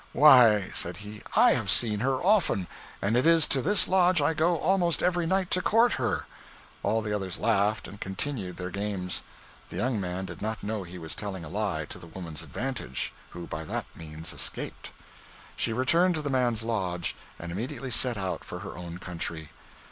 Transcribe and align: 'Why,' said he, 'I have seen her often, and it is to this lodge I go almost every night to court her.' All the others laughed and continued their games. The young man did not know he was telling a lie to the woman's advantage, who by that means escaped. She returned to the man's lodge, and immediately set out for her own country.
'Why,' 0.13 0.71
said 0.73 0.97
he, 1.05 1.21
'I 1.35 1.53
have 1.53 1.69
seen 1.69 1.99
her 1.99 2.15
often, 2.23 2.67
and 3.03 3.15
it 3.15 3.27
is 3.27 3.45
to 3.45 3.61
this 3.61 3.87
lodge 3.87 4.19
I 4.19 4.33
go 4.33 4.57
almost 4.57 5.03
every 5.03 5.27
night 5.27 5.51
to 5.51 5.61
court 5.61 5.93
her.' 6.01 6.25
All 6.81 7.03
the 7.03 7.13
others 7.13 7.37
laughed 7.37 7.87
and 7.87 8.01
continued 8.01 8.57
their 8.57 8.71
games. 8.71 9.21
The 9.69 9.75
young 9.75 9.99
man 10.01 10.25
did 10.25 10.41
not 10.41 10.63
know 10.63 10.81
he 10.81 10.97
was 10.97 11.13
telling 11.13 11.45
a 11.45 11.49
lie 11.49 11.85
to 11.85 11.99
the 11.99 12.07
woman's 12.07 12.41
advantage, 12.41 13.13
who 13.29 13.45
by 13.45 13.63
that 13.65 13.85
means 13.95 14.33
escaped. 14.33 14.89
She 15.55 15.71
returned 15.71 16.15
to 16.15 16.23
the 16.23 16.31
man's 16.31 16.63
lodge, 16.63 17.15
and 17.37 17.51
immediately 17.51 17.91
set 17.91 18.17
out 18.17 18.43
for 18.43 18.61
her 18.61 18.75
own 18.75 18.97
country. 18.97 19.51